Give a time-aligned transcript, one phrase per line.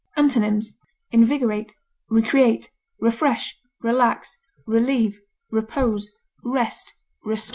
[0.17, 0.75] Antonyms:
[1.11, 1.75] invigorate,
[2.09, 4.35] refresh, relax,
[4.65, 5.19] relieve,
[5.51, 6.09] repose,
[6.43, 7.49] rest, restore.